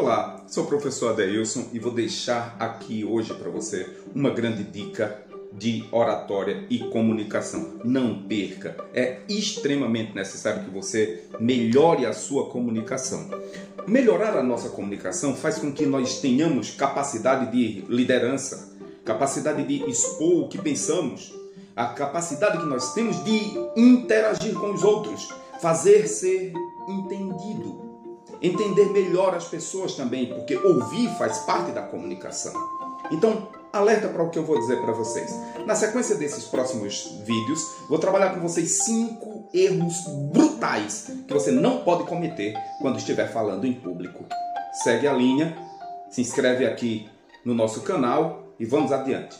Olá, 0.00 0.42
sou 0.48 0.64
o 0.64 0.66
professor 0.66 1.10
Adeilson 1.10 1.66
e 1.74 1.78
vou 1.78 1.92
deixar 1.92 2.56
aqui 2.58 3.04
hoje 3.04 3.34
para 3.34 3.50
você 3.50 3.86
uma 4.14 4.30
grande 4.30 4.64
dica 4.64 5.20
de 5.52 5.84
oratória 5.92 6.64
e 6.70 6.78
comunicação. 6.78 7.74
Não 7.84 8.22
perca, 8.22 8.82
é 8.94 9.18
extremamente 9.28 10.14
necessário 10.14 10.64
que 10.64 10.70
você 10.70 11.24
melhore 11.38 12.06
a 12.06 12.14
sua 12.14 12.46
comunicação. 12.46 13.28
Melhorar 13.86 14.38
a 14.38 14.42
nossa 14.42 14.70
comunicação 14.70 15.36
faz 15.36 15.58
com 15.58 15.70
que 15.70 15.84
nós 15.84 16.18
tenhamos 16.18 16.70
capacidade 16.70 17.52
de 17.52 17.84
liderança, 17.86 18.74
capacidade 19.04 19.62
de 19.64 19.84
expor 19.84 20.44
o 20.44 20.48
que 20.48 20.56
pensamos, 20.56 21.30
a 21.76 21.88
capacidade 21.88 22.56
que 22.56 22.66
nós 22.66 22.94
temos 22.94 23.22
de 23.22 23.38
interagir 23.76 24.54
com 24.54 24.72
os 24.72 24.82
outros, 24.82 25.28
fazer 25.60 26.08
ser 26.08 26.54
entendido 26.88 27.89
entender 28.42 28.86
melhor 28.90 29.34
as 29.34 29.44
pessoas 29.44 29.94
também, 29.94 30.26
porque 30.26 30.56
ouvir 30.56 31.08
faz 31.18 31.38
parte 31.40 31.72
da 31.72 31.82
comunicação. 31.82 32.52
Então, 33.10 33.48
alerta 33.72 34.08
para 34.08 34.22
o 34.22 34.30
que 34.30 34.38
eu 34.38 34.44
vou 34.44 34.58
dizer 34.58 34.80
para 34.80 34.92
vocês. 34.92 35.30
Na 35.66 35.74
sequência 35.74 36.16
desses 36.16 36.44
próximos 36.44 37.18
vídeos, 37.24 37.60
vou 37.88 37.98
trabalhar 37.98 38.34
com 38.34 38.40
vocês 38.40 38.84
cinco 38.84 39.48
erros 39.52 39.94
brutais 40.32 41.10
que 41.26 41.34
você 41.34 41.50
não 41.50 41.78
pode 41.84 42.04
cometer 42.04 42.54
quando 42.80 42.98
estiver 42.98 43.32
falando 43.32 43.66
em 43.66 43.72
público. 43.72 44.24
Segue 44.82 45.06
a 45.06 45.12
linha, 45.12 45.56
se 46.10 46.20
inscreve 46.20 46.66
aqui 46.66 47.08
no 47.44 47.54
nosso 47.54 47.82
canal 47.82 48.54
e 48.58 48.64
vamos 48.64 48.92
adiante. 48.92 49.36